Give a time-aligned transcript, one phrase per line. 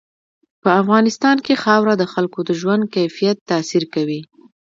[0.61, 4.21] په افغانستان کې خاوره د خلکو د ژوند کیفیت تاثیر کوي.